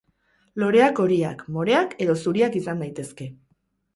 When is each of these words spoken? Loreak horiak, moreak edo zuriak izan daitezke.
Loreak 0.61 1.01
horiak, 1.03 1.43
moreak 1.57 1.93
edo 2.05 2.17
zuriak 2.23 2.57
izan 2.61 2.81
daitezke. 2.85 3.31